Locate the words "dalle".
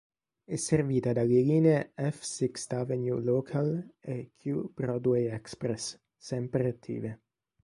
1.13-1.41